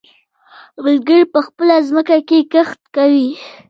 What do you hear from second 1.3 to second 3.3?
په خپله ځمکه کې کښت کوي.